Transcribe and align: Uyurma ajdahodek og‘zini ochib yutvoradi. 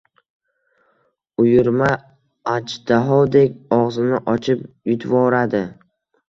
Uyurma 1.43 1.89
ajdahodek 2.55 3.77
og‘zini 3.79 4.23
ochib 4.35 4.65
yutvoradi. 4.95 5.63